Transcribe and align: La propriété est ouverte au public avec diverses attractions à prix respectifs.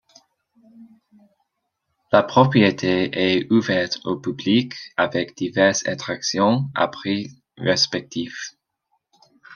La 2.11 2.23
propriété 2.23 3.11
est 3.13 3.47
ouverte 3.51 3.99
au 4.03 4.17
public 4.19 4.73
avec 4.97 5.35
diverses 5.37 5.85
attractions 5.85 6.67
à 6.73 6.87
prix 6.87 7.29
respectifs. 7.59 8.55